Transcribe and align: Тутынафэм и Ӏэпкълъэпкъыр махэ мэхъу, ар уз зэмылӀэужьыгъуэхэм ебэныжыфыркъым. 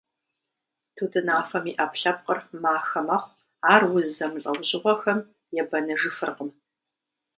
Тутынафэм 0.95 1.65
и 1.71 1.73
Ӏэпкълъэпкъыр 1.77 2.39
махэ 2.61 3.01
мэхъу, 3.07 3.35
ар 3.73 3.81
уз 3.95 4.07
зэмылӀэужьыгъуэхэм 4.17 5.19
ебэныжыфыркъым. 5.61 6.49